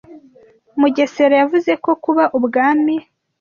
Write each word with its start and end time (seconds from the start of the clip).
Mugesera 0.79 1.35
yavuze 1.41 1.71
ko 1.83 1.91
kuba 2.03 2.23
ubwami 2.37 2.95